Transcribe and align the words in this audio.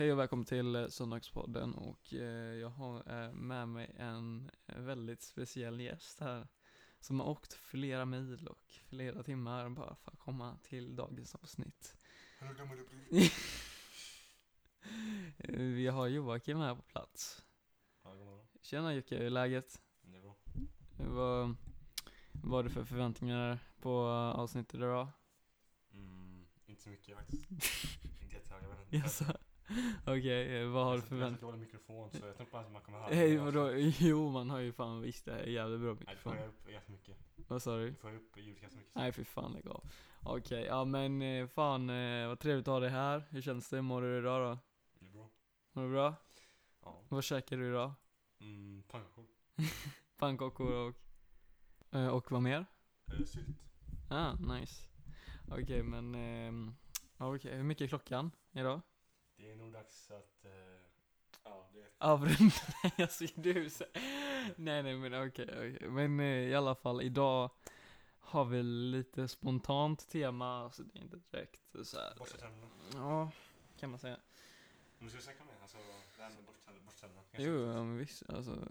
Hej 0.00 0.12
och 0.12 0.18
välkommen 0.18 0.44
till 0.44 0.76
eh, 0.76 0.86
Söndagspodden 0.86 1.74
och 1.74 2.14
eh, 2.14 2.54
jag 2.54 2.68
har 2.68 3.22
eh, 3.24 3.32
med 3.32 3.68
mig 3.68 3.94
en 3.98 4.50
väldigt 4.66 5.22
speciell 5.22 5.80
gäst 5.80 6.20
här 6.20 6.48
som 7.00 7.20
har 7.20 7.28
åkt 7.28 7.52
flera 7.52 8.04
mil 8.04 8.48
och 8.48 8.62
flera 8.88 9.22
timmar 9.22 9.68
bara 9.68 9.94
för 9.94 10.10
att 10.12 10.18
komma 10.18 10.58
till 10.62 10.96
dagens 10.96 11.34
avsnitt. 11.34 11.96
Vi 15.48 15.86
har 15.86 16.06
Joakim 16.06 16.58
här 16.58 16.74
på 16.74 16.82
plats. 16.82 17.44
Tjena 18.60 18.94
Jocke, 18.94 19.16
hur 19.16 19.26
är 19.26 19.30
läget? 19.30 19.82
Det 20.02 20.16
är 20.16 20.20
bra. 20.20 20.36
Vad 22.32 22.52
har 22.52 22.62
du 22.62 22.70
för 22.70 22.84
förväntningar 22.84 23.58
på 23.80 23.98
avsnittet 24.08 24.74
idag? 24.74 25.08
Mm, 25.92 26.46
inte 26.66 26.82
så 26.82 26.90
mycket 26.90 27.16
faktiskt. 27.16 27.50
inte 28.22 28.34
jättehöga. 28.34 28.76
Jaså? 28.90 29.24
Okej, 30.06 30.62
eh, 30.62 30.68
vad 30.68 30.84
har 30.84 31.02
du 31.10 31.18
Jag 31.18 31.30
har 31.30 31.36
så 31.36 31.52
mikrofon 31.52 32.10
så 32.10 32.26
jag 32.26 32.36
tror 32.36 32.58
inte 32.60 32.72
man 32.72 32.82
kommer 32.82 32.98
höra 32.98 33.14
Hej 33.14 33.28
mig. 33.36 33.44
vadå? 33.44 33.70
Jo 33.98 34.30
man 34.30 34.50
har 34.50 34.58
ju 34.58 34.72
fan 34.72 35.00
visst 35.00 35.24
det 35.24 35.32
är 35.32 35.46
jävligt 35.46 35.80
bra 35.80 35.94
Nej, 35.94 35.98
du 36.04 36.06
mikrofon. 36.10 36.36
får 36.36 36.44
upp 36.46 36.70
jättemycket. 36.72 37.16
Vad 37.48 37.62
sa 37.62 37.76
du? 37.76 37.90
Du 37.90 37.94
får 37.96 38.14
upp 38.14 38.36
ljudet 38.36 38.60
ganska 38.62 38.78
mycket. 38.78 38.94
Nej 38.94 39.12
för 39.12 39.24
fan 39.24 39.52
lägg 39.52 39.68
av. 39.68 39.84
Okej, 40.22 40.64
ja 40.64 40.84
men 40.84 41.22
eh, 41.22 41.46
fan 41.46 41.90
eh, 41.90 42.28
vad 42.28 42.38
trevligt 42.38 42.68
att 42.68 42.72
ha 42.72 42.80
dig 42.80 42.90
här. 42.90 43.24
Hur 43.30 43.42
känns 43.42 43.68
det? 43.70 43.82
Mår 43.82 44.02
du 44.02 44.18
idag 44.18 44.42
då? 44.52 44.58
Det 45.00 45.06
är 45.06 45.10
bra. 45.10 45.28
Mår 45.72 45.82
du 45.82 45.90
bra? 45.90 46.14
Ja. 46.82 47.02
Vad 47.08 47.24
käkar 47.24 47.56
du 47.56 47.68
idag? 47.68 47.92
Mm, 48.40 48.82
pannkakor. 48.88 49.24
Pannkakor 50.18 50.72
och... 50.72 50.94
eh, 51.96 52.06
Och 52.08 52.32
vad 52.32 52.42
mer? 52.42 52.66
Eh, 53.06 53.24
sylt. 53.26 53.56
Ah, 54.10 54.32
nice. 54.34 54.86
Okej 55.48 55.82
men... 55.82 56.14
ehm, 56.14 56.74
ja, 57.18 57.34
Okej, 57.36 57.56
hur 57.56 57.62
mycket 57.62 57.84
är 57.84 57.88
klockan 57.88 58.30
idag? 58.52 58.80
Det 59.40 59.50
är 59.50 59.56
nog 59.56 59.72
dags 59.72 60.10
att... 60.10 60.44
Eh, 60.44 60.50
ja, 61.44 61.68
det. 61.74 61.86
Avrunda, 61.98 62.54
nej 62.82 62.92
alltså 62.98 63.24
du 63.34 63.70
Nej 64.56 64.82
nej 64.82 64.96
men 64.96 65.26
okej, 65.28 65.46
okej. 65.50 65.88
Men 65.90 66.20
eh, 66.20 66.26
i 66.26 66.54
alla 66.54 66.74
fall 66.74 67.02
idag 67.02 67.50
har 68.18 68.44
vi 68.44 68.62
lite 68.62 69.28
spontant 69.28 70.08
tema, 70.08 70.64
alltså 70.64 70.82
det 70.82 70.98
är 70.98 71.02
inte 71.02 71.16
direkt 71.30 71.60
så 71.86 71.98
här. 71.98 72.14
Borsta 72.18 72.38
tänderna. 72.38 72.66
Ja, 72.94 73.30
kan 73.78 73.90
man 73.90 73.98
säga. 73.98 74.16
Men 74.98 75.10
ska 75.10 75.20
snacka 75.20 75.44
med 75.44 75.54
alltså 75.62 75.76
det 76.16 76.22
här 76.22 76.30
med 76.30 76.44
borsta- 76.44 77.00
tänderna. 77.00 77.22
Jo, 77.38 77.66
ja, 77.66 77.84
men 77.84 77.96
visst, 77.98 78.30
alltså 78.30 78.68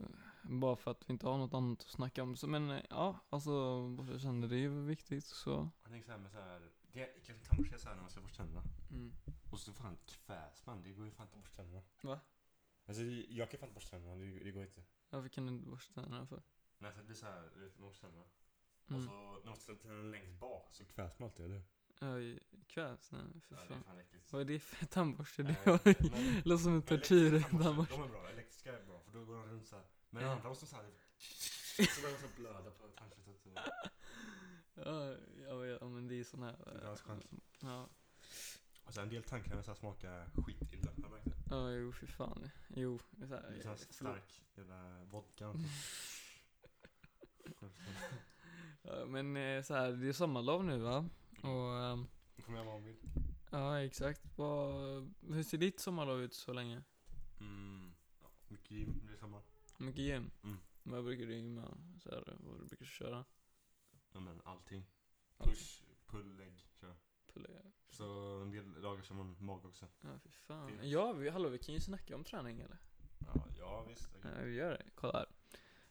bara 0.50 0.76
för 0.76 0.92
att 0.92 1.10
vi 1.10 1.14
inte 1.14 1.28
har 1.28 1.38
något 1.38 1.54
annat 1.54 1.80
att 1.82 1.88
snacka 1.90 2.24
om. 2.24 2.36
Så, 2.36 2.48
men 2.48 2.70
eh, 2.72 2.82
ja, 2.90 3.20
alltså 3.30 3.88
borsta 3.90 4.20
tänder, 4.20 4.48
det 4.48 4.56
är 4.56 4.60
ju 4.60 4.86
viktigt 4.86 5.26
så. 5.26 5.70
Jag 5.84 5.92
tänker 5.92 6.06
såhär 6.06 6.20
med 6.20 6.32
såhär... 6.32 6.70
Det 6.92 7.02
är 7.02 7.34
med 7.34 7.44
tandborste 7.44 7.80
såhär 7.80 7.96
när 7.96 8.02
man 8.02 8.12
ska 8.12 8.22
borsta 8.22 8.38
tänderna. 8.38 8.64
Mm. 8.92 9.14
Och 9.52 9.60
så 9.60 9.74
fan 9.74 9.98
kväs 10.06 10.66
man. 10.66 10.84
Det 10.84 10.92
går 10.92 11.06
ju 11.06 11.12
fan 11.12 11.26
inte 11.26 11.38
att 11.38 11.44
borsta 11.44 11.56
tänderna. 11.56 11.82
Va? 12.02 12.20
Alltså 12.86 13.04
jag 13.04 13.52
kan 13.52 13.60
fan 13.60 13.70
inte 13.70 13.74
borsta 13.76 13.90
tänderna. 13.90 14.16
Det, 14.16 14.44
det 14.44 14.52
går 14.52 14.64
inte. 14.64 14.84
Varför 15.10 15.30
kan 15.30 15.46
du 15.46 15.52
inte 15.54 15.70
borsta 15.70 16.02
tänderna 16.02 16.26
för? 16.28 16.42
Nej, 16.78 16.92
för 16.92 17.00
det 17.00 17.06
blir 17.06 17.16
såhär, 17.16 17.50
du 17.56 17.60
vet, 17.64 17.80
man 17.80 17.88
borstar 17.88 18.08
tänderna. 18.08 18.26
Och 18.86 18.92
Mm. 18.92 19.06
så 19.08 19.12
när 19.40 19.46
man 19.46 19.58
ställer 19.58 19.80
tänderna 19.80 20.04
längst 20.04 20.40
bak 20.40 20.72
så 20.74 20.86
kväs 20.86 21.20
man 21.20 21.26
alltid, 21.30 21.46
eller 21.46 21.56
hur? 21.56 22.16
Oj, 22.16 22.40
kvävs? 22.68 23.12
Nej, 23.12 23.22
för 23.42 23.56
Ja, 23.56 23.62
det 23.62 23.68
fan. 23.84 23.98
äckligt. 24.00 24.32
Vad 24.34 24.42
är 24.42 24.46
det 24.46 24.60
för 24.60 24.86
tandborste? 24.86 25.44
Det 25.44 25.56
jag 25.66 25.80
låter 26.46 26.58
som 26.64 26.68
en 26.72 26.74
men 26.74 26.82
tortyr 26.82 27.26
elektriska 27.28 27.58
tandborstar, 27.58 27.64
tandborste. 27.64 27.96
De 27.96 28.04
är 28.04 28.08
bra, 28.08 28.30
elektriska 28.30 28.80
är 28.80 28.86
bra 28.86 29.00
för 29.00 29.12
då 29.12 29.26
går 29.26 29.36
de 29.36 29.46
runt 29.46 29.68
såhär. 29.68 29.86
Men 30.10 30.24
Ja. 30.24 30.32
andra 30.32 30.50
måste 30.50 30.66
såhär... 30.66 30.86
Så 31.96 32.02
börjar 32.02 32.20
man 32.22 32.30
så 32.30 32.36
blöda 32.42 32.72
på 32.72 32.88
tandköttet. 32.88 33.46
och- 33.46 33.90
Ja, 34.86 35.16
ja, 35.48 35.66
ja, 35.66 35.88
men 35.88 36.08
det 36.08 36.16
är 36.20 36.24
sån 36.24 36.44
här. 36.44 36.56
Det 36.66 36.72
är 36.80 36.86
ganska 36.86 37.08
skönt. 37.08 37.26
Ja, 37.60 37.90
Och 38.84 38.94
sen 38.94 39.04
en 39.04 39.10
del 39.10 39.24
tandkrämer 39.24 39.62
så 39.62 39.76
smakar 39.76 40.30
skitilla. 40.46 40.92
Har 41.04 41.10
märkt 41.10 41.26
det? 41.26 41.56
ja, 41.56 41.72
jo 41.72 41.92
fy 41.92 42.08
fan. 42.08 42.50
Jo, 42.68 43.00
det 43.12 43.24
är 43.24 43.28
så 43.28 43.36
här, 43.36 43.42
Det 43.52 43.58
är 43.58 43.62
sån 43.62 43.70
här 43.70 43.78
stark 43.78 44.42
jävla 44.56 45.04
vodka. 45.04 45.48
och. 45.48 45.56
Ja, 48.82 49.06
men 49.06 49.38
eh, 49.38 49.64
så 49.64 49.74
här, 49.74 49.92
det 49.92 50.08
är 50.10 50.14
sommarlov 50.14 50.66
nu 50.66 50.78
va? 50.80 50.98
Och, 51.30 52.08
Då 52.36 52.44
får 52.44 52.52
man 52.52 52.56
göra 52.56 52.64
vad 52.66 52.74
man 52.74 52.84
vill. 52.84 52.98
ja 53.52 53.82
exakt. 53.82 54.22
Vad, 54.36 55.14
hur 55.30 55.44
ser 55.44 55.58
ditt 55.58 55.80
sommarlov 55.80 56.22
ut 56.22 56.34
så 56.34 56.54
länge? 56.54 56.84
Mm. 57.40 57.94
Ja, 58.22 58.28
mycket 58.48 58.72
gym, 58.72 59.10
är 59.14 59.18
sommar. 59.18 59.42
Mycket 59.80 60.04
gym? 60.04 60.32
Mm. 60.44 60.58
Vad 60.84 61.04
brukar 61.04 61.26
du 61.26 61.36
gymma? 61.36 61.78
Så 62.00 62.10
här, 62.10 62.38
vad 62.40 62.60
du 62.60 62.66
brukar 62.66 62.86
köra? 62.86 63.26
Ja 64.12 64.20
men 64.20 64.42
allting. 64.46 64.86
Push, 65.38 65.84
pull, 66.06 66.38
lägg, 66.38 66.66
kör. 66.82 66.96
Pulla? 67.34 67.50
Så 67.90 68.40
en 68.42 68.52
del 68.52 68.82
dagar 68.82 69.04
kör 69.04 69.16
man 69.16 69.36
mag 69.40 69.66
också. 69.66 69.88
Ja, 70.02 70.10
fy 70.24 70.30
fan. 70.30 70.68
Fint. 70.68 70.84
Ja, 70.84 71.14
vi, 71.14 71.30
hallå, 71.30 71.50
vi 71.50 71.58
kan 71.58 71.74
ju 71.74 71.80
snacka 71.80 72.16
om 72.16 72.24
träning 72.24 72.60
eller? 72.60 72.78
Ja, 73.20 73.46
ja 73.60 73.84
visst. 73.84 74.10
okej. 74.18 74.32
Ja, 74.38 74.44
vi 74.44 74.54
gör 74.54 74.72
det. 74.72 74.86
Kolla 74.96 75.14
här. 75.14 75.28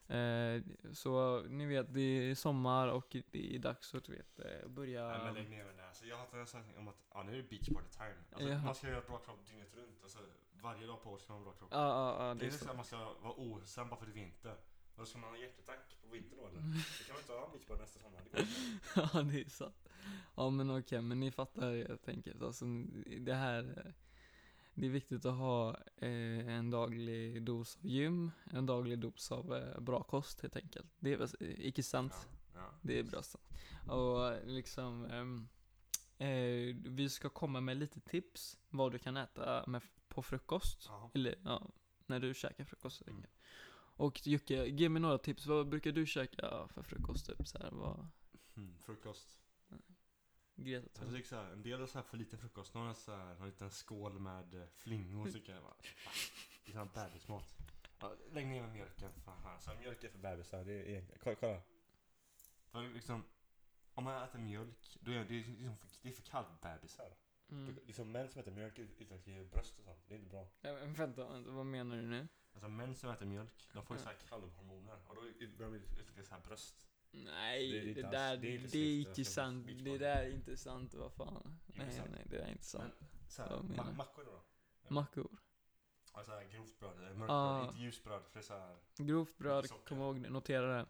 Eh, 0.09 0.63
så 0.93 1.43
ni 1.43 1.67
vet, 1.67 1.95
det 1.95 2.01
är 2.01 2.35
sommar 2.35 2.89
och 2.89 3.17
det 3.31 3.55
är 3.55 3.59
dags 3.59 3.95
att 3.95 4.05
du 4.05 4.13
vet, 4.13 4.39
eh, 4.39 4.69
börja... 4.69 5.09
Nej 5.09 5.25
men 5.25 5.35
lägg 5.35 5.51
ner 5.51 5.65
det 5.65 5.77
där. 5.77 5.93
Så 5.93 6.07
jag 6.07 6.17
har 6.17 6.37
haft 6.37 6.55
en 6.55 6.65
här 6.65 6.79
om 6.79 6.89
att 6.89 7.07
ja, 7.15 7.23
nu 7.23 7.33
är 7.33 7.37
det 7.37 7.49
beach 7.49 7.69
party 7.69 7.89
time. 7.91 8.15
Alltså, 8.33 8.67
man 8.67 8.75
ska 8.75 8.89
göra 8.89 9.01
bra 9.01 9.19
kropp 9.19 9.47
dygnet 9.47 9.75
runt. 9.77 10.03
Alltså, 10.03 10.19
varje 10.63 10.87
dag 10.87 11.03
på 11.03 11.11
året 11.11 11.23
ska 11.23 11.33
man 11.33 11.43
ha 11.43 11.51
bra 11.51 11.59
kropp. 11.59 11.69
Ja, 11.73 11.89
ja, 11.89 12.29
ja, 12.29 12.35
det 12.35 12.41
det 12.41 12.47
är 12.47 12.51
så 12.51 12.65
så. 12.65 12.71
att 12.71 12.77
man 12.77 12.85
ska 12.85 12.97
vara 12.97 13.35
ohälsosam 13.37 13.89
bara 13.89 13.97
för 13.97 14.07
att 14.07 14.15
det 14.15 14.21
är 14.21 14.25
vinter. 14.25 14.57
Vad 14.97 15.09
ska 15.09 15.19
man 15.19 15.31
ha 15.31 15.37
hjärtattack 15.37 15.97
på 16.03 16.09
vintern 16.09 16.39
då 16.39 16.47
eller? 16.47 16.59
Mm. 16.59 16.73
Det 16.73 17.05
kan 17.07 17.15
man 17.15 17.21
inte 17.21 17.33
ha 17.33 17.51
beach 17.53 17.67
party 17.67 17.81
nästa 17.81 18.01
sommar. 18.01 18.21
Det 18.33 18.47
ja, 19.15 19.23
det 19.23 19.41
är 19.41 19.49
sant. 19.49 19.89
Ja, 20.37 20.51
men 20.51 20.79
okej, 20.79 21.03
men 21.03 21.21
ni 21.21 21.31
fattar 21.31 21.89
helt 21.89 22.09
enkelt. 22.09 22.43
Alltså, 22.43 22.65
det 23.21 23.35
här... 23.35 23.95
Det 24.75 24.87
är 24.87 24.91
viktigt 24.91 25.25
att 25.25 25.35
ha 25.35 25.77
eh, 25.97 26.49
en 26.49 26.71
daglig 26.71 27.43
dos 27.43 27.77
av 27.77 27.87
gym, 27.87 28.31
en 28.45 28.67
daglig 28.67 28.99
dos 28.99 29.33
av 29.33 29.55
eh, 29.55 29.81
bra 29.81 30.03
kost 30.03 30.41
helt 30.41 30.57
enkelt. 30.57 30.87
Det 30.99 31.13
är 31.13 31.17
väl, 31.17 31.29
eh, 31.41 31.67
icke 31.67 31.83
sant? 31.83 32.29
Ja, 32.55 32.61
ja. 32.61 32.75
Det 32.83 32.99
är 32.99 33.03
bra 33.03 33.23
sant. 33.23 33.45
Och 33.89 34.33
eh, 34.33 34.47
liksom, 34.47 35.05
ehm, 35.05 35.49
eh, 36.19 36.77
vi 36.85 37.09
ska 37.11 37.29
komma 37.29 37.61
med 37.61 37.77
lite 37.77 38.01
tips 38.01 38.59
vad 38.69 38.93
du 38.93 38.99
kan 38.99 39.17
äta 39.17 39.65
med, 39.67 39.83
på 40.19 40.23
frukost. 40.23 40.85
Jaha. 40.89 41.11
Eller 41.15 41.35
ja, 41.45 41.71
när 42.07 42.21
du 42.21 42.35
käkar 42.35 42.65
frukost. 42.65 43.03
Mm. 43.03 43.25
Och 43.97 44.27
Jocke, 44.27 44.65
ge 44.67 44.89
mig 44.89 45.03
några 45.03 45.19
tips. 45.19 45.47
Vad 45.47 45.69
brukar 45.69 45.93
du 45.93 46.07
käka 46.07 46.69
för 46.69 46.83
frukost? 46.83 47.27
Typ 47.27 47.47
så 47.49 47.59
här, 47.59 47.71
vad? 47.71 48.07
Mm, 48.57 48.79
frukost. 48.87 49.39
Greta 50.57 50.85
Jag 50.87 50.95
Thunberg. 50.95 51.17
tycker 51.17 51.29
såhär, 51.29 51.53
en 51.53 51.63
del 51.63 51.81
har 51.81 51.87
så 51.87 51.99
här 51.99 52.03
för 52.03 52.17
liten 52.17 52.39
frukost. 52.39 52.75
Någon 52.75 52.87
har 52.87 52.95
så 52.95 53.13
här, 53.17 53.35
har 53.35 53.45
en 53.45 53.51
liten 53.51 53.71
skål 53.71 54.19
med 54.19 54.55
eh, 54.55 54.67
flingor 54.77 55.31
tycker 55.31 55.55
jag 55.55 55.63
bara. 55.63 55.73
ah, 55.73 56.11
Det 56.67 56.73
är 56.73 56.75
sån 56.75 56.89
bebismat. 56.95 57.57
Ja, 58.01 58.15
lägg 58.33 58.47
ner 58.47 58.63
med 58.63 58.73
mjölken. 58.73 59.13
Fan, 59.25 59.47
alltså, 59.47 59.75
mjölk 59.81 60.05
är 60.05 60.09
för 60.09 60.19
bebisar. 60.19 60.65
Det 60.65 60.97
är 60.97 61.05
kolla, 61.23 61.37
kolla. 61.41 61.61
För 62.71 62.89
liksom, 62.89 63.25
om 63.95 64.05
man 64.05 64.23
äter 64.23 64.39
mjölk, 64.39 64.99
då 65.01 65.11
är 65.13 65.25
det, 65.25 65.35
liksom 65.35 65.77
för, 65.77 65.89
det 66.03 66.09
är 66.09 66.13
för 66.13 66.23
kallbebisar. 66.23 67.17
Mm. 67.51 67.75
Det- 67.75 67.87
Liksom 67.87 68.13
män 68.13 68.29
som 68.29 68.41
äter 68.41 68.53
mjölk 68.53 68.79
utvecklar 68.79 69.45
bröst 69.51 69.79
och 69.79 69.85
sånt. 69.85 69.99
Det 70.09 70.15
är 70.15 70.19
inte 70.19 70.31
bra. 70.31 70.49
Ja, 70.61 70.73
men 70.73 70.93
vänta, 70.95 71.29
vänta, 71.29 71.51
vad 71.51 71.67
menar 71.67 71.97
du 71.97 72.03
nu? 72.03 72.29
Alltså 72.53 72.69
män 72.69 72.95
som 72.95 73.11
äter 73.11 73.27
mjölk, 73.27 73.69
de 73.73 73.83
får 73.85 73.97
ju 73.97 74.01
Ja. 74.01 74.05
så 74.05 74.09
här 74.11 74.17
kalvhormoner. 74.29 74.97
Och 75.09 75.15
då 75.15 75.21
börjar 75.59 75.73
de 75.73 75.77
utveckla 75.79 76.23
så 76.25 76.35
här 76.35 76.41
bröst. 76.43 76.75
Nej, 77.11 77.71
Det 77.71 77.91
är 77.91 77.95
det, 77.95 78.03
där, 78.03 78.37
det 78.37 78.43
det 78.43 78.79
är 78.79 78.95
är, 78.97 79.09
inte 79.09 79.25
ska 79.25 79.33
sant. 79.33 79.67
Det 79.85 79.99
där 79.99 80.23
är 80.25 80.31
inte 80.31 80.57
sant, 80.57 80.95
vad 80.95 81.13
fan. 81.13 81.59
Nej, 81.67 81.93
sant. 81.93 82.11
nej, 82.13 82.25
det 82.31 82.37
är 82.39 82.49
inte 82.51 82.65
sant. 82.65 82.95
Så 83.29 83.43
här, 83.43 83.49
ma- 83.51 83.97
mackor 83.97 84.25
då? 84.25 84.43
Mackor. 84.95 85.31
Alltså 86.13 86.33
här 86.33 86.45
grovt 86.45 86.79
bröd, 86.79 86.99
eller 86.99 87.15
mörkt 87.15 87.31
Ah. 87.31 87.59
bröd, 87.59 87.69
inte 87.71 87.79
ljust 87.83 88.05
bröd 88.05 88.23
för 88.25 88.33
det 88.33 88.39
är 88.41 88.43
så 88.43 88.53
här. 88.55 88.77
Grovt 88.97 89.39
bröd, 89.39 89.67
kom 89.89 89.99
ihåg 89.99 90.23
det, 90.23 90.31
notera 90.31 90.67
det. 90.77 90.87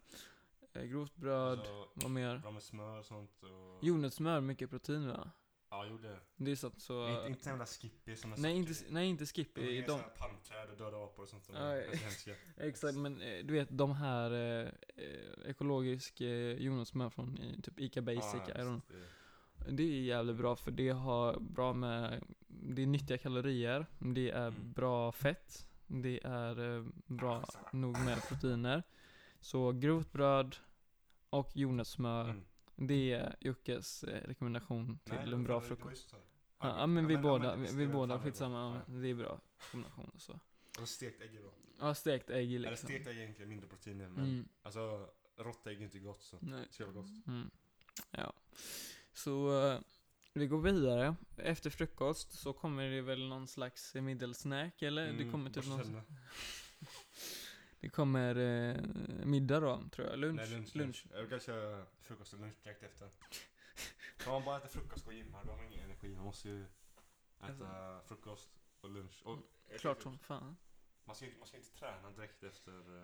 Eh, 0.80 0.84
grovt 0.84 1.16
bröd, 1.16 1.58
Alltså, 1.58 1.88
vad 1.94 2.10
mer? 2.10 2.38
bra 2.38 2.50
med 2.50 2.62
smör 2.62 2.98
och 2.98 3.04
sånt 3.06 3.42
och... 3.42 3.84
Jordnötssmör, 3.84 4.41
mycket 4.41 4.70
protein 4.70 5.08
va? 5.08 5.30
Ja, 5.70 5.86
jo 5.90 5.98
det. 5.98 6.18
Det 6.36 6.50
är 6.50 6.56
så 6.56 6.66
att 6.66 6.80
så... 6.80 7.08
Inte, 7.08 7.26
inte 7.28 7.48
jävla 7.48 7.66
skippy 7.66 8.16
som 8.16 8.32
är 8.32 8.36
nej, 8.36 8.56
inte, 8.56 8.72
nej, 8.88 9.06
inte 9.08 9.24
De 9.24 9.26
Skippy. 9.26 9.82
De, 9.82 9.92
här 9.92 10.09
palmträd 10.18 10.70
och 10.70 10.76
döda 10.76 10.97
apor 11.04 11.22
och 11.22 11.28
sånt. 11.28 11.44
som 11.44 11.54
Ja, 11.54 11.60
är 11.60 11.97
hemska. 11.97 12.30
exakt, 12.56 12.94
men 12.94 13.22
eh, 13.22 13.44
du 13.44 13.54
vet 13.54 13.68
de 13.70 13.92
här 13.92 14.30
eh, 14.32 14.68
eh, 14.97 15.50
ekologisk 15.50 16.20
eh, 16.20 16.53
jordnötssmör 16.53 17.10
från 17.10 17.38
eh, 17.38 17.60
typ 17.60 17.80
Ica 17.80 18.03
Basic, 18.03 18.22
Ja, 18.34 18.65
visst, 18.65 18.88
det- 18.88 19.72
Det 19.72 19.82
är 19.82 20.00
jävligt 20.03 20.36
bra 20.36 20.56
för 20.56 20.70
det 20.70 20.88
har 20.88 21.41
bra 21.41 21.72
med, 21.72 22.22
det 22.48 22.82
är 22.82 22.86
nyttiga 22.86 23.18
kalorier, 23.18 23.86
det 23.98 24.30
är 24.30 24.48
Mm. 24.48 24.72
bra 24.72 25.12
fett, 25.12 25.68
det 25.86 26.21
är 26.24 26.76
eh, 26.78 26.84
bra 27.06 27.44
samma. 27.44 27.68
nog 27.72 27.98
med 27.98 28.22
proteiner. 28.28 28.82
Så 29.41 29.72
grovt 29.72 30.12
bröd 30.12 30.56
och 31.30 31.56
jordnötssmör, 31.56 32.24
Mm. 32.24 32.44
Det 32.78 33.13
är 33.13 33.36
Jockes 33.41 34.04
eh, 34.04 34.28
rekommendation 34.28 34.98
till 35.04 35.15
Nej, 35.15 35.27
det 35.27 35.33
en 35.33 35.45
bra 35.45 35.60
det 35.60 35.66
frukost. 35.66 36.15
Ja, 36.60 36.69
ja 36.80 36.86
men 36.86 37.07
vi 37.07 37.15
ja, 37.15 37.21
båda, 37.21 37.51
men 37.57 37.60
vi, 37.63 37.66
det 37.66 37.77
vi 37.77 37.86
båda 37.86 38.21
skitsamma, 38.21 38.83
ja, 38.89 38.95
det 38.95 39.09
är 39.09 39.15
bra 39.15 39.41
kombination 39.71 40.10
och 40.15 40.21
så. 40.21 40.41
Och 40.80 40.89
stekt 40.89 41.21
ägg 41.22 41.34
är 41.34 41.41
bra. 41.41 41.51
Ja, 41.80 41.95
stekt 41.95 42.30
ägg 42.30 42.54
Eller 42.54 42.71
liksom. 42.71 42.89
stekt 42.89 43.07
ägg 43.07 43.16
är 43.16 43.21
egentligen 43.22 43.48
mindre 43.48 43.69
proteiner 43.69 44.09
men 44.09 44.25
Mm, 44.25 44.48
alltså 44.63 45.09
rått 45.36 45.66
ägg 45.66 45.78
är 45.80 45.84
inte 45.84 45.98
gott 45.98 46.22
så. 46.22 46.39
nej. 46.41 46.65
Det 46.69 46.72
ska 46.75 46.84
vara 46.84 46.95
gott. 46.95 47.27
Mm. 47.27 47.51
Ja. 48.10 48.33
Så, 49.13 49.63
eh, 49.72 49.81
Vi 50.33 50.47
går 50.47 50.60
vidare. 50.60 51.15
Efter 51.36 51.71
frukost 51.71 52.33
så 52.33 52.53
kommer 52.53 52.91
det 52.91 53.01
väl 53.03 53.28
någon 53.28 53.47
slags 53.48 53.95
middelsnack 53.95 54.83
eller? 54.83 55.03
det 55.04 55.10
Mm, 55.10 55.33
kommer 55.33 55.51
typ 55.51 55.66
någon... 55.66 56.03
Det 57.80 57.89
kommer 57.89 58.36
eh, 58.36 58.77
middag 59.25 59.60
då, 59.60 59.89
tror 59.92 60.09
jag. 60.09 60.19
Lunch. 60.19 60.41
Nej, 60.41 60.51
lunch. 60.51 60.77
lunch. 60.77 61.07
Jag 61.10 61.28
brukar 61.28 61.39
köra 61.39 61.86
frukost 62.01 62.33
och 62.33 62.41
lunch 62.41 62.54
direkt 62.63 62.83
efter. 62.83 63.09
Om 64.27 64.33
man 64.33 64.45
bara 64.45 64.57
äter 64.57 64.69
frukost 64.69 65.07
och 65.07 65.13
gymmar, 65.13 65.45
då 65.45 65.51
har 65.51 65.57
man 65.57 65.66
ingen 65.66 65.84
energi. 65.84 66.15
Man 66.15 66.25
måste 66.25 66.48
ju 66.48 66.65
äta 67.41 68.01
frukost 68.07 68.48
och 68.80 68.91
lunch. 68.91 69.22
Och 69.25 69.39
Alltså. 69.72 69.80
Klart 69.80 70.03
som 70.03 70.19
fan. 70.19 70.57
Man 71.04 71.16
ska, 71.16 71.27
man 71.39 71.48
ska 71.48 71.57
inte 71.57 71.78
träna 71.78 72.10
direkt 72.10 72.42
efter 72.42 73.03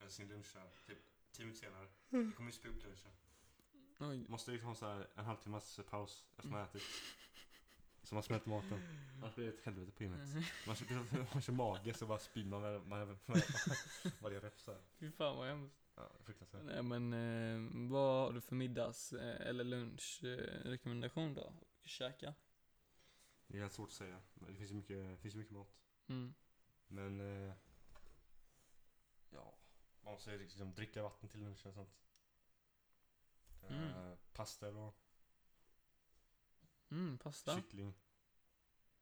eh, 0.00 0.08
sin 0.08 0.28
lunch 0.28 0.54
här. 0.54 0.70
Typ 0.86 0.98
10 1.32 1.46
minuter 1.46 1.66
senare. 1.66 1.88
Mm. 2.10 2.26
Du 2.26 2.32
kommer 2.32 2.50
ju 2.50 2.56
spy 2.56 2.68
upp 2.68 2.84
lunchen. 2.84 3.10
Oj. 3.98 4.26
Måste 4.28 4.50
liksom 4.50 4.68
ha 4.68 4.74
så 4.74 5.04
en 5.14 5.24
halvtimmas 5.24 5.80
paus 5.90 6.24
efter 6.36 6.50
man 6.50 6.62
ätit. 6.62 6.82
Så 8.10 8.14
man 8.14 8.22
smälter 8.22 8.48
maten. 8.50 8.82
Annars 9.16 9.34
blir 9.34 9.46
det 9.46 9.52
ett 9.52 9.64
helvete 9.64 9.92
på 9.92 10.02
gymmet. 10.02 10.20
Mm. 10.20 10.42
Man 10.66 10.76
kör, 10.76 11.34
man 11.34 11.42
kör 11.42 11.52
mage 11.52 11.94
så 11.94 12.06
bara 12.06 12.18
spyr 12.18 12.44
man 12.44 12.62
med, 12.62 12.86
med, 12.86 13.06
med 13.26 13.42
varje 14.20 14.40
rep 14.40 14.60
så 14.60 14.72
här. 14.72 14.80
Fy 14.98 15.10
fan 15.10 15.36
vad 15.36 15.48
hemskt. 15.48 15.76
Ja, 15.94 16.10
fruktansvärt. 16.20 16.62
Nej 16.64 16.82
men, 16.82 17.12
eh, 17.12 17.90
vad 17.90 18.26
har 18.26 18.32
du 18.32 18.40
för 18.40 18.54
middags 18.56 19.12
eh, 19.12 19.48
eller 19.48 19.64
lunch 19.64 20.20
eh, 20.24 20.28
rekommendation 20.64 21.34
då? 21.34 21.52
Käka? 21.84 22.34
Det 23.46 23.56
är 23.56 23.60
helt 23.60 23.72
svårt 23.72 23.88
att 23.88 23.94
säga. 23.94 24.20
Det 24.34 24.54
finns 24.54 24.70
ju 24.70 24.74
mycket, 24.74 24.96
det 24.96 25.16
finns 25.16 25.34
ju 25.34 25.38
mycket 25.38 25.54
mat. 25.54 25.74
Mm. 26.08 26.34
Men... 26.88 27.20
Eh, 27.20 27.54
ja, 29.30 29.58
man 30.00 30.12
måste 30.12 30.36
liksom 30.36 30.74
dricka 30.74 31.02
vatten 31.02 31.28
till 31.28 31.40
lunchen 31.40 31.68
och 31.68 31.74
sånt. 31.74 31.94
Eh, 33.62 33.76
Mm. 33.76 34.16
Pasta 34.32 34.70
då. 34.70 34.94
Mm, 36.90 37.18
pasta. 37.18 37.54
Kyckling. 37.56 37.94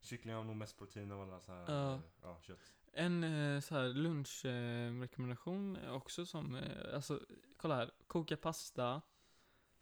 Kyckling 0.00 0.34
har 0.34 0.44
nog 0.44 0.56
mest 0.56 0.78
protein 0.78 1.12
av 1.12 1.20
alla 1.22 1.40
så 1.40 1.52
här, 1.52 1.64
Ja. 1.72 1.94
eh, 1.94 2.00
ja, 2.22 2.40
kött. 2.42 2.72
En 2.92 3.24
eh, 3.24 3.60
så 3.60 3.74
här 3.74 3.88
lunchrekommendation 3.88 4.96
eh, 4.96 5.00
rekommendation 5.00 5.88
också 5.88 6.26
som, 6.26 6.54
eh, 6.54 6.94
alltså 6.94 7.26
kolla 7.56 7.76
här. 7.76 7.90
Koka 8.06 8.36
pasta 8.36 9.02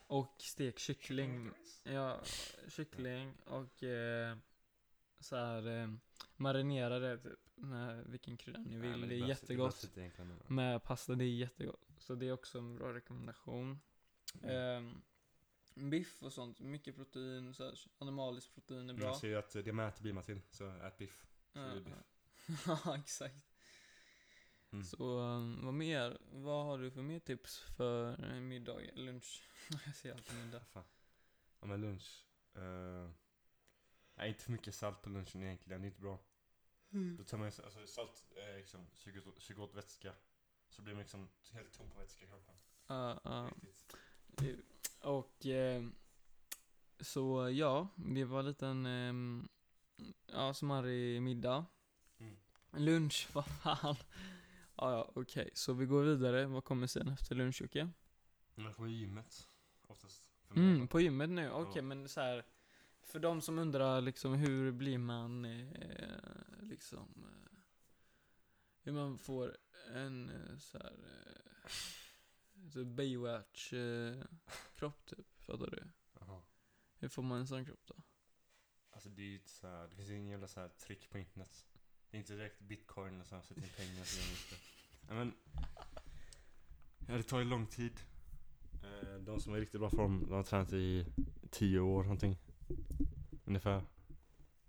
och 0.06 0.36
stek 0.38 0.78
kyckling. 0.78 1.50
Ja, 1.84 2.20
kyckling 2.68 3.34
och 3.46 3.82
eh, 3.82 4.36
så 5.20 5.36
här 5.36 5.66
eh, 5.82 5.88
marinera 6.36 6.98
det 6.98 7.18
typ 7.18 7.38
med 7.54 8.04
vilken 8.06 8.36
krydda 8.36 8.60
ni 8.60 8.76
vill. 8.78 8.96
Men 8.96 9.08
det 9.08 9.14
är 9.14 9.28
jättegott. 9.28 9.90
Det 9.94 10.10
Med 10.48 10.82
pasta, 10.82 11.14
det 11.14 11.24
är 11.24 11.28
jättegott. 11.34 11.88
Så 11.98 12.14
det 12.14 12.28
är 12.28 12.32
också 12.32 12.58
en 12.58 12.76
bra 12.76 12.94
rekommendation. 12.94 13.80
Mm. 14.42 14.50
Ehm, 14.50 15.02
biff 15.76 16.22
och 16.22 16.32
sånt, 16.32 16.60
mycket 16.60 16.96
protein, 16.96 17.54
så 17.54 17.64
här, 17.64 17.78
animaliskt 17.98 18.54
protein 18.54 18.90
är 18.90 18.94
bra. 18.94 19.06
Jag 19.06 19.16
ser 19.16 19.28
ju 19.28 19.36
att 19.36 19.50
det 19.50 19.72
med 19.72 19.88
äter 19.88 20.02
blir 20.02 20.12
man 20.12 20.24
till, 20.24 20.40
så 20.50 20.68
ät 20.70 20.98
biff. 20.98 21.26
Så 21.52 21.58
Ja, 21.58 21.74
biff. 21.74 21.94
Ja, 22.66 22.96
exakt. 22.98 23.44
Mm. 24.70 24.84
Så 24.84 25.18
um, 25.20 25.64
vad 25.64 25.74
mer? 25.74 26.18
Vad 26.32 26.64
har 26.66 26.78
du 26.78 26.90
för 26.90 27.02
mer 27.02 27.18
tips 27.18 27.58
för 27.58 28.24
eh, 28.34 28.40
middag, 28.40 28.80
lunch? 28.94 29.42
Jag 29.86 29.94
säger 29.94 30.14
alltid 30.14 30.36
middag. 30.36 30.64
Fan. 30.64 30.84
Ja 31.60 31.66
men 31.66 31.80
lunch. 31.80 32.26
Uh, 32.56 33.10
nej, 34.14 34.28
inte 34.28 34.42
för 34.42 34.52
mycket 34.52 34.74
salt 34.74 35.02
på 35.02 35.10
lunchen 35.10 35.42
egentligen, 35.42 35.80
det 35.80 35.86
är 35.86 35.88
inte 35.88 36.00
bra. 36.00 36.18
Då 37.18 37.24
tar 37.24 37.38
man 37.38 37.46
alltså 37.46 37.86
salt 37.86 38.24
är 38.36 38.56
liksom 38.56 38.86
suger 38.94 39.28
åt- 39.28 39.42
suger 39.42 39.62
åt 39.62 39.74
vätska. 39.74 40.14
Så 40.68 40.82
blir 40.82 40.94
man 40.94 41.00
liksom 41.02 41.28
helt 41.52 41.72
tom 41.72 41.90
på 41.90 41.98
vätska 41.98 42.24
i 42.24 42.28
kroppen. 42.28 42.54
Ja, 42.86 43.20
ja. 43.24 43.50
Riktigt. 43.62 43.96
Och 45.06 45.46
ehm, 45.46 45.94
så 47.00 47.50
ja, 47.50 47.88
det 47.96 48.24
var 48.24 48.38
en 48.38 48.46
liten, 48.46 48.86
um, 48.86 49.48
ja 50.26 50.54
i 50.86 51.20
middag. 51.20 51.64
Mm. 52.18 52.36
Lunch, 52.72 53.28
vad 53.32 53.46
fan. 53.46 53.96
Ja, 54.76 54.90
ja, 54.92 55.12
okej. 55.14 55.50
Så 55.54 55.72
vi 55.72 55.86
går 55.86 56.02
vidare. 56.02 56.46
Vad 56.46 56.64
kommer 56.64 56.86
sen 56.86 57.08
efter 57.08 57.34
lunch, 57.34 57.62
Jocke? 57.62 57.88
Men 58.54 58.64
då 58.66 58.72
kommer 58.72 58.88
gymmet. 58.88 59.48
Oftast. 59.86 60.30
Mm, 60.56 60.88
på 60.88 61.00
gymmet 61.00 61.30
nu. 61.30 61.50
Okej, 61.50 61.72
Ja. 61.76 61.82
men 61.82 62.08
så 62.08 62.20
här. 62.20 62.44
För 63.02 63.18
de 63.18 63.40
som 63.40 63.58
undrar 63.58 64.00
liksom 64.00 64.34
hur 64.34 64.72
blir 64.72 64.98
man 64.98 65.44
eh, 65.44 66.62
liksom 66.62 67.24
eh, 67.26 67.58
hur 68.82 68.92
man 68.92 69.18
får 69.18 69.56
en 69.94 70.30
eh, 70.30 70.58
så 70.58 70.78
här 70.78 70.92
eh, 71.04 71.70
så 72.72 72.84
Baywatch 72.84 73.72
eh, 73.72 74.22
typ, 75.06 75.26
fattar 75.38 75.70
du? 75.70 75.88
Jaha. 76.20 76.42
Hur 76.98 77.08
får 77.08 77.22
man 77.22 77.38
en 77.38 77.46
sån 77.46 77.64
kropp 77.64 77.86
då? 77.86 77.94
Alltså 78.90 79.08
det 79.08 79.22
är 79.22 79.26
ju 79.26 79.40
så 79.44 79.66
här, 79.66 79.88
det 79.88 79.96
finns 79.96 80.08
ju 80.08 80.16
ingen 80.16 80.30
jävla 80.30 80.48
så 80.48 80.60
här 80.60 80.68
trick 80.68 81.10
på 81.10 81.18
internet. 81.18 81.66
Det 82.10 82.16
är 82.16 82.18
inte 82.18 82.32
direkt 82.32 82.60
bitcoin 82.60 83.14
eller 83.14 83.24
så 83.24 83.34
här, 83.34 83.42
sätta 83.42 83.60
in 83.60 83.68
pengar 83.76 84.04
så 84.04 84.20
man 84.20 84.30
inte. 84.30 84.56
Ja, 85.08 85.14
men, 85.14 85.34
ja, 87.08 87.16
det 87.16 87.22
tar 87.22 87.38
ju 87.38 87.44
lång 87.44 87.66
tid. 87.66 88.00
Eh, 88.84 89.14
De 89.14 89.40
som 89.40 89.54
är 89.54 89.58
i 89.58 89.60
riktigt 89.60 89.80
bra 89.80 89.90
form, 89.90 90.26
de 90.26 90.32
har 90.32 90.42
tränat 90.42 90.72
i 90.72 91.06
10 91.50 91.80
år 91.80 92.02
någonting. 92.02 92.36
Ungefär. 93.44 93.82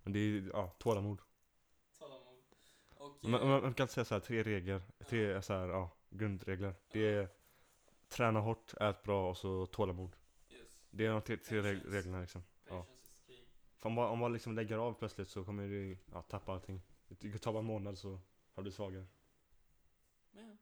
Men 0.04 0.14
det 0.14 0.20
är 0.20 0.50
ja, 0.54 0.76
tålamod. 0.80 1.22
Och, 2.90 3.30
Man, 3.30 3.48
man, 3.48 3.62
man 3.62 3.74
kan 3.74 3.88
säga 3.88 4.06
så 4.06 4.14
här, 4.14 4.22
tre 4.22 4.44
regler, 4.44 4.82
tre 5.06 5.42
så 5.42 5.54
här, 5.54 5.68
ja, 5.68 5.98
grundregler. 6.10 6.76
Det 6.92 7.14
är 7.14 7.30
träna 8.10 8.40
hårt, 8.40 8.74
ät 8.74 9.04
bra 9.04 9.30
och 9.30 9.38
så 9.38 9.66
tålamod. 9.66 10.16
Det 10.90 11.06
är 11.06 11.12
de 11.12 11.22
tre, 11.22 11.38
tre 11.38 11.62
reg- 11.62 11.92
reglerna 11.92 12.22
liksom. 12.22 12.44
Ja. 12.70 12.86
För 13.78 13.90
om 13.90 13.94
man, 13.94 14.10
om 14.10 14.20
man 14.20 14.34
liksom 14.34 14.56
lägger 14.56 14.78
av 14.78 14.94
plötsligt 14.94 15.30
så 15.30 15.46
kommer 15.46 15.68
du 15.68 15.98
ja, 16.12 16.22
tappa 16.22 16.54
allting. 16.54 16.82
Det 17.08 17.38
tar 17.38 17.54
bara 17.54 17.60
en 17.60 17.66
månad 17.66 17.98
så 17.98 18.20
har 18.54 18.64
du 18.64 18.72
svagare. 18.72 19.08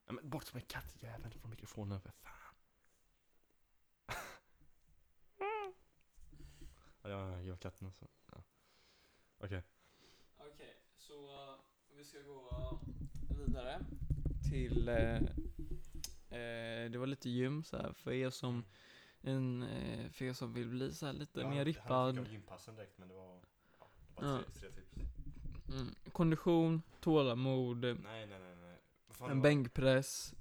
Ja, 0.05 0.11
men 0.13 0.29
bort 0.29 0.53
med 0.53 0.67
kattjäveln 0.67 1.31
från 1.31 1.49
mikrofonen 1.49 2.01
för 2.01 2.11
fan. 2.11 2.55
ja, 7.01 7.09
jag 7.09 7.43
gillar 7.43 7.57
katten 7.57 7.87
alltså. 7.87 8.07
Ja. 8.31 8.43
Okej. 9.37 9.63
Okej, 10.37 10.81
så 10.97 11.13
uh, 11.33 11.59
vi 11.97 12.03
ska 12.05 12.19
gå 12.19 12.79
vidare 13.29 13.85
till 14.49 14.89
uh, 14.89 15.21
uh, 16.35 16.91
det 16.91 16.97
var 16.97 17.07
lite 17.07 17.29
gym 17.29 17.63
så 17.63 17.77
här 17.77 17.93
för 17.93 18.11
er 18.11 18.29
som 18.29 18.65
en, 19.21 19.63
uh, 19.63 20.09
för 20.09 20.25
er 20.25 20.33
som 20.33 20.53
vill 20.53 20.69
bli 20.69 20.93
så 20.93 21.05
här 21.05 21.13
lite 21.13 21.47
mer 21.49 21.65
rippad. 21.65 22.17
Jag 22.17 22.27
gympassen 22.27 22.75
direkt 22.75 22.97
men 22.97 23.07
det 23.07 23.13
var, 23.13 23.39
ja, 23.79 23.87
det 24.15 24.21
var 24.25 24.31
Ja. 24.31 24.39
tre, 24.53 24.59
tre 24.59 24.69
tips. 24.71 24.93
Mm, 25.69 25.95
kondition, 26.11 26.81
tålamod, 27.01 27.77
Nej, 27.83 27.95
nej, 28.03 28.27
nej. 28.27 28.55
nej. 28.61 29.31
En 29.31 29.41
bänkpress, 29.41 30.33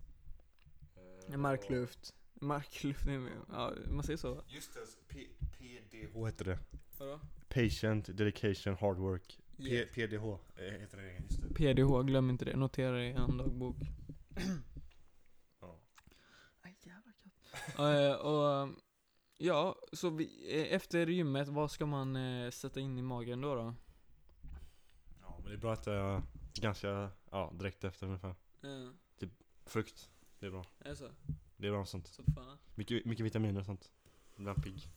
Eh, 0.97 1.35
en 1.35 1.40
markluft. 1.40 2.14
Markluft, 2.40 3.07
ja 3.52 3.73
man 3.90 4.04
säger 4.04 4.16
så 4.16 4.35
va? 4.35 4.42
Just 4.49 4.75
det, 4.75 4.80
PDH 5.59 6.26
heter 6.26 6.45
det. 6.45 6.59
Vadå? 6.99 7.21
Patient, 7.49 8.16
Dedication, 8.18 8.75
Hard 8.80 8.99
Work. 8.99 9.38
P- 9.57 9.62
Yeah. 9.62 9.88
PDH 9.88 10.38
eh, 10.57 10.64
heter 10.80 10.97
det, 10.99 11.12
just 11.12 11.42
det. 11.42 11.54
PDH, 11.54 12.02
glöm 12.02 12.30
inte 12.30 12.45
det. 12.45 12.57
Notera 12.57 12.97
det 12.97 13.04
i 13.07 13.11
en 13.11 13.37
dagbok. 13.37 13.76
Ja. 15.61 15.78
Aj, 16.62 16.76
jävla 16.83 17.12
katt. 17.23 17.33
Eh, 17.52 17.63
och, 18.14 18.69
ja, 19.38 19.76
så 19.93 20.11
vi, 20.11 20.59
eh, 20.61 20.75
efter 20.75 21.07
gymmet, 21.07 21.49
vad 21.49 21.71
ska 21.71 21.87
man 21.87 22.16
eh, 22.16 22.50
sätta 22.50 22.81
in 22.81 22.99
i 22.99 23.02
magen 23.02 23.40
då? 23.40 23.54
då? 23.54 23.75
ja, 25.21 25.38
men 25.38 25.49
det 25.49 25.57
är 25.57 25.61
bra 25.61 25.73
att 25.73 25.81
äta 25.81 26.23
ganska, 26.54 27.11
ja, 27.31 27.52
direkt 27.54 27.85
efter 27.85 28.07
ungefär. 28.07 28.35
Frukt, 29.66 30.11
det 30.38 30.47
är 30.47 30.50
bra. 30.50 30.64
är 30.78 30.95
det 31.57 31.66
är 31.66 31.71
bra 31.71 31.78
med 31.78 31.88
sånt. 31.88 32.07
Så 32.07 32.23
fan. 32.23 32.59
Mycket, 32.75 33.04
mycket 33.04 33.26
vitaminer 33.26 33.61
och 33.61 33.66
sånt. 33.66 33.93
Blir 34.37 34.54
pigg. 34.54 34.88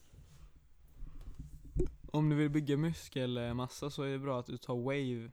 Om 2.12 2.30
du 2.30 2.36
vill 2.36 2.50
bygga 2.50 2.78
muskelmassa 2.78 3.90
så 3.90 4.04
är 4.04 4.10
det 4.10 4.20
bra 4.20 4.40
att 4.40 4.46
du 4.46 4.58
tar 4.58 4.76
wave. 4.76 5.32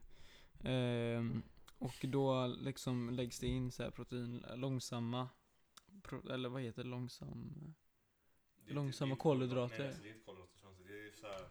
Ehm, 0.64 1.42
och 1.78 1.94
då 2.02 2.46
liksom 2.46 3.10
läggs 3.10 3.38
det 3.38 3.46
in 3.46 3.70
så 3.70 3.82
här 3.82 3.90
protein, 3.90 4.44
långsamma, 4.54 5.28
eller 6.30 6.48
vad 6.48 6.62
heter 6.62 6.84
det, 6.84 6.88
långsam? 6.90 7.74
Långsamma 8.66 9.16
kolhydrater. 9.16 9.78
Nej, 9.78 9.86
alltså, 9.86 10.02
det 10.02 10.08
är 10.08 10.12
inte 10.14 10.24
kolhydrater. 10.24 10.84
Det 10.88 11.08
är 11.08 11.12
så 11.12 11.26
här, 11.26 11.48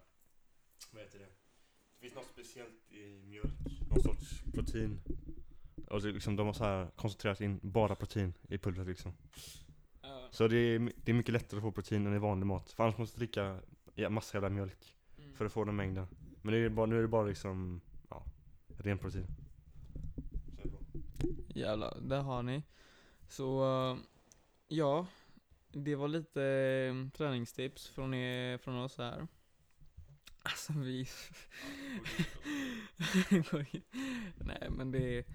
vad 0.93 1.03
heter 1.03 1.19
det? 1.19 1.25
Det 1.25 1.99
finns 2.01 2.15
något 2.15 2.25
speciellt 2.25 2.91
i 2.91 3.21
mjölk. 3.25 3.89
Någon 3.89 4.01
sorts 4.01 4.43
protein. 4.53 4.99
Och 5.89 6.01
det, 6.01 6.09
är 6.09 6.13
liksom, 6.13 6.35
de 6.35 6.45
har 6.47 6.53
så 6.53 6.63
här 6.63 6.87
koncentrerat 6.95 7.41
in 7.41 7.59
bara 7.63 7.95
protein 7.95 8.33
i 8.49 8.57
pulvret 8.57 8.87
liksom. 8.87 9.13
Ja. 10.01 10.27
Så 10.31 10.47
det 10.47 10.57
är, 10.57 10.91
det 10.95 11.11
är 11.11 11.15
mycket 11.15 11.33
lättare 11.33 11.57
att 11.57 11.63
få 11.63 11.71
protein 11.71 12.07
än 12.07 12.15
i 12.15 12.19
vanlig 12.19 12.45
mat. 12.45 12.71
För 12.71 12.83
annars 12.83 12.97
måste 12.97 13.15
du 13.15 13.19
dricka 13.19 13.59
ja, 13.95 14.09
massa 14.09 14.37
jävla 14.37 14.49
mjölk 14.49 14.95
Mm. 15.17 15.35
för 15.35 15.45
att 15.45 15.53
få 15.53 15.63
den 15.63 15.75
mängden. 15.75 16.07
Men 16.41 16.53
det 16.53 16.59
är 16.59 16.69
bara, 16.69 16.85
nu 16.85 16.97
är 16.97 17.01
det 17.01 17.07
bara 17.07 17.27
liksom, 17.27 17.81
ja, 18.09 18.25
ren 18.77 18.97
protein. 18.97 19.27
Det 20.63 20.69
bra. 20.69 20.79
Jävlar, 21.47 21.97
där 22.01 22.21
har 22.21 22.43
ni. 22.43 22.63
Så, 23.27 23.63
eh, 23.63 23.97
ja. 24.73 25.07
Det 25.71 25.95
var 25.95 26.07
lite 26.07 26.43
eh, 26.43 27.09
träningstips 27.17 27.87
från, 27.87 28.13
er, 28.13 28.57
från 28.57 28.77
oss 28.77 28.97
här. 28.97 29.27
Alltså 30.43 30.73
vi... 30.73 31.07
Nej 34.37 34.67
men 34.69 34.91
det 34.91 35.17
är 35.17 35.25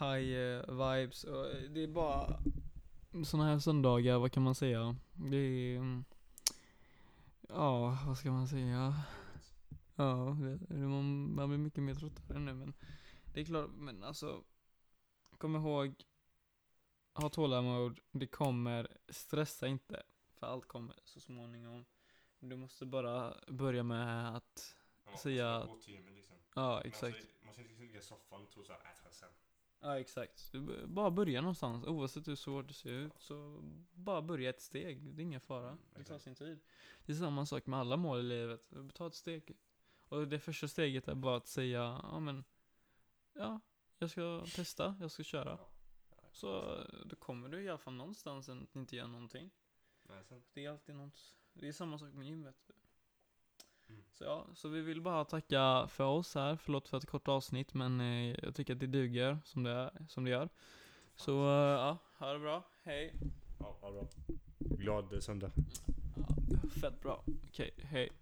high 0.00 0.36
eh, 0.36 0.60
vibes 0.68 1.24
och 1.24 1.46
det 1.70 1.82
är 1.82 1.88
bara 1.88 2.40
såna 3.24 3.44
här 3.44 3.58
söndagar, 3.58 4.18
vad 4.18 4.32
kan 4.32 4.42
man 4.42 4.54
säga? 4.54 4.96
Det 5.12 5.36
är... 5.36 5.76
mm, 5.76 6.04
Ja, 7.48 7.98
vad 8.06 8.18
ska 8.18 8.30
man 8.32 8.48
säga? 8.48 8.94
Ja, 9.94 10.36
det, 10.40 10.56
det, 10.56 10.74
man, 10.74 11.34
man 11.34 11.48
blir 11.48 11.58
mycket 11.58 11.82
mer 11.82 11.94
tröttare 11.94 12.38
nu 12.38 12.54
men 12.54 12.74
det 13.34 13.40
är 13.40 13.44
klart, 13.44 13.70
men 13.76 14.04
alltså 14.04 14.42
kom 15.38 15.56
ihåg 15.56 15.94
ha 17.14 17.28
tålamod, 17.28 18.00
det 18.12 18.26
kommer, 18.26 18.96
stressa 19.08 19.66
inte 19.66 20.02
för 20.34 20.46
allt 20.46 20.68
kommer 20.68 20.96
så 21.04 21.20
småningom. 21.20 21.84
Du 22.40 22.56
måste 22.56 22.86
bara 22.86 23.34
börja 23.48 23.82
med 23.82 24.36
att, 24.36 24.76
måste 25.04 25.18
säga- 25.22 25.66
gå 25.66 25.76
till 25.76 26.04
liksom. 26.14 26.36
ja 26.54 26.80
exakt. 26.82 27.16
Alltså, 27.16 27.30
man 27.44 27.54
ska 27.54 27.62
inte 27.62 27.74
ligga 27.74 27.98
i 27.98 28.02
soffan 28.02 28.42
och 28.42 28.50
tro 28.50 28.64
såhär, 28.64 28.78
äh, 28.80 29.02
ta 29.04 29.10
sen. 29.10 29.28
Ja 29.80 29.98
exakt. 30.00 30.52
Du 30.52 30.86
bara 30.86 31.10
börja 31.10 31.40
någonstans, 31.40 31.84
oavsett 31.84 32.28
hur 32.28 32.34
svårt 32.34 32.68
det 32.68 32.74
ser 32.74 32.90
ut. 32.90 33.12
Så 33.18 33.58
bara 33.92 34.22
börja 34.22 34.50
ett 34.50 34.60
steg, 34.60 35.14
det 35.14 35.22
är 35.22 35.24
ingen 35.24 35.40
fara. 35.40 35.68
Mm, 35.68 35.78
Det 35.96 36.04
tar 36.04 36.18
sin 36.18 36.34
tid. 36.34 36.60
Det 37.06 37.12
är 37.12 37.16
samma 37.16 37.46
sak 37.46 37.66
med 37.66 37.78
alla 37.80 37.96
mål 37.96 38.18
i 38.20 38.22
livet. 38.22 38.72
Ta 38.94 39.06
ett 39.06 39.14
steg. 39.14 39.56
Och 40.08 40.28
det 40.28 40.40
första 40.40 40.68
steget 40.68 41.08
är 41.08 41.14
bara 41.14 41.36
att 41.36 41.46
säga, 41.46 42.00
ja 42.02 42.20
men, 42.20 42.44
ja, 43.32 43.60
jag 43.98 44.10
ska 44.10 44.44
testa, 44.54 44.96
jag 45.00 45.10
ska 45.10 45.22
köra. 45.22 45.58
Så 46.34 46.78
eh, 46.78 46.84
då 47.04 47.16
kommer 47.16 47.48
du 47.48 47.62
i 47.62 47.68
alla 47.68 47.78
fall 47.78 47.94
någonstans 47.94 48.48
än 48.48 48.62
att 48.62 48.76
inte 48.76 48.96
göra 48.96 49.06
någonting. 49.06 49.50
Nej, 50.02 50.24
sen. 50.24 50.42
Det 50.52 50.64
är 50.64 50.70
alltid 50.70 50.94
något, 50.94 51.34
det 51.52 51.68
är 51.68 51.72
samma 51.72 51.98
sak 51.98 52.12
med 52.12 52.26
gymmet. 52.26 52.70
Mm. 53.88 54.04
Så 54.12 54.24
ja, 54.24 54.46
så 54.54 54.68
vi 54.68 54.80
vill 54.80 55.00
bara 55.00 55.24
tacka 55.24 55.86
för 55.88 56.04
oss 56.04 56.34
här. 56.34 56.56
Förlåt 56.56 56.88
för 56.88 56.98
ett 56.98 57.06
kort 57.06 57.28
avsnitt 57.28 57.74
men 57.74 58.00
eh, 58.00 58.36
jag 58.42 58.54
tycker 58.54 58.72
att 58.72 58.80
det 58.80 58.86
duger 58.86 59.38
som 59.44 59.62
det, 59.62 59.70
är, 59.70 60.06
som 60.08 60.24
det 60.24 60.30
gör. 60.30 60.48
Så 61.16 61.32
eh, 61.32 61.70
ja, 61.70 61.98
ha 62.18 62.32
det 62.32 62.38
bra. 62.38 62.62
Hej. 62.82 63.14
Ja, 63.60 63.78
ja, 63.82 63.90
bra. 63.90 64.08
Glad 64.58 65.22
söndag. 65.22 65.50
Ja, 66.16 66.70
fett 66.80 67.00
bra. 67.00 67.24
Okej, 67.48 67.70
hej. 67.76 68.12